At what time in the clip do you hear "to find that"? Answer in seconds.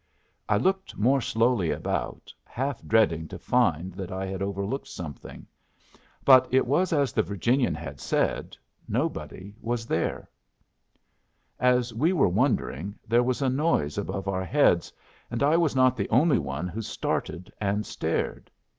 3.27-4.11